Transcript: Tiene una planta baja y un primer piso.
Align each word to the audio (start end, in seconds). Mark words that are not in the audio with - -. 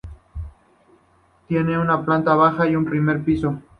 Tiene 1.47 1.77
una 1.77 2.03
planta 2.03 2.33
baja 2.33 2.67
y 2.67 2.75
un 2.75 2.85
primer 2.85 3.21
piso. 3.23 3.59